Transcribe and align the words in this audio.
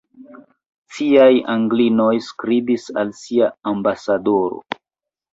Ciaj 0.93 1.33
Anglinoj 1.55 2.15
skribis 2.27 2.85
al 3.01 3.11
sia 3.19 3.51
ambasadoro. 3.73 4.59